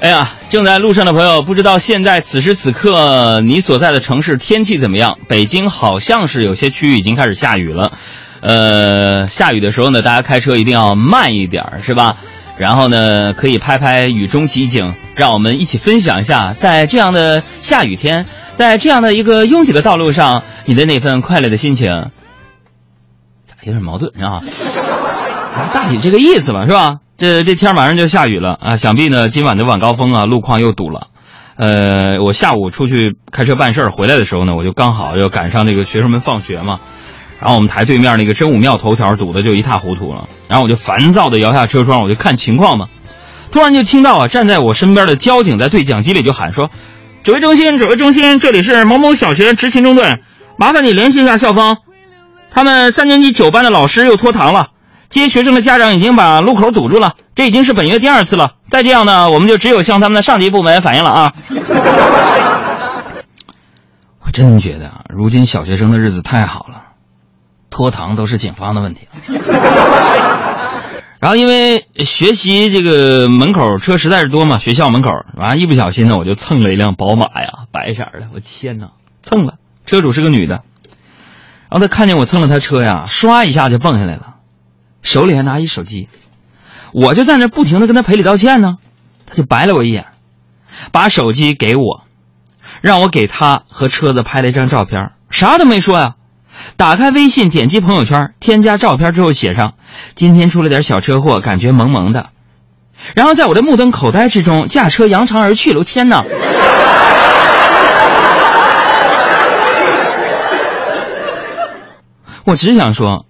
[0.00, 5.18] 哎呀，正在路上的朋友，不知道现在此时此刻你所在的城市天气怎么样？
[5.28, 7.92] 北京好像是有些区域已经开始下雨了。
[8.40, 12.16] 呃，下雨的时候呢，大家开车一定要慢一点，是吧？
[12.56, 18.24] 然后呢，可以拍拍雨中奇景，让我们一起分享一下，在这样的下雨天，
[18.54, 22.10] 在这样的一个拥挤的道路上，你的那份快乐的心情。
[23.64, 24.42] 有点矛盾啊？
[25.74, 27.00] 大体这个意思吧，是吧？
[27.20, 31.08] 这这天马上就下雨了啊，想必呢今晚的晚高峰啊路况又堵了。
[31.56, 36.80] 呃，我下午出去开车办事儿回来的时候呢，我就刚好要赶上这个学生们放学嘛。
[37.38, 42.86] 然后我们台对面那个真武庙头条堵的就一塌糊涂了，然后我就烦躁的摇下车窗，我就看情况嘛。
[43.52, 46.70] 突然就听到啊，站在我身边的交警在对讲机里就喊说
[47.22, 50.20] ：“指挥中心，指挥中心，这里是某某小学执勤中队，
[50.56, 51.76] 麻烦你联系一下校方，
[52.50, 54.68] 他们三年级九班的老师又拖堂了。”
[55.10, 58.52] 接学生的家长已经把路口堵住了，这已经是本月第二次了。
[58.68, 61.32] 再这样呢，我们就只有向他们的上级部门反映了啊！
[64.24, 66.84] 我真觉得啊，如今小学生的日子太好了，
[67.70, 69.08] 拖堂都是警方的问题。
[71.18, 78.90] 然后因为学习这个门口车实在是多嘛，学校门口完一不小心呢，我就蹭了一辆宝马呀，白色的，我天哪，
[79.22, 79.54] 蹭了！
[79.86, 80.62] 车主是个女的，
[81.68, 84.29] 然后她看见我蹭了她车呀，唰一下就蹦下来了。
[85.02, 86.08] 手里还拿一手机，
[86.92, 88.78] 我就在那不停的跟他赔礼道歉呢，
[89.26, 90.06] 他就白了我一眼，
[90.92, 92.04] 把手机给我，
[92.80, 96.14] 让我给他和车子拍了一张照片，啥都没说呀。
[96.76, 99.74] 打开微信，点击朋友圈，添加照片之后写上
[100.14, 102.28] 今天出了点小车祸，感觉萌萌的。
[103.14, 105.84] 然后在我的目瞪口呆之中，驾车扬长而去了。
[105.84, 106.22] 天哪！
[112.44, 113.24] 我只想说。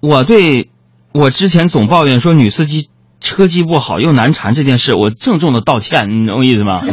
[0.00, 0.70] 我对
[1.12, 2.88] 我之前总抱怨说女司机
[3.20, 6.80] 车技不好又难缠这件事，我郑重的道歉，你懂我意思吗？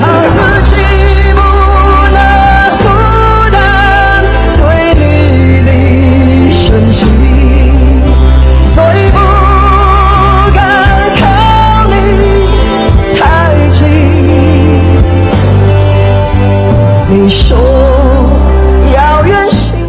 [17.08, 17.55] 你说。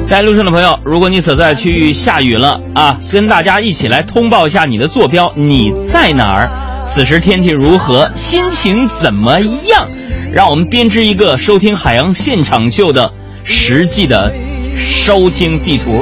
[0.08, 6.84] 在路上的朋友，如果你所在区域下雨了啊，跟大家一起来通报一下你的坐标，你在哪儿？
[6.86, 8.08] 此时天气如何？
[8.14, 9.88] 心情怎么样？
[10.32, 13.12] 让我们编织一个收听海洋现场秀的
[13.42, 14.32] 实际的
[14.76, 15.94] 收听地图。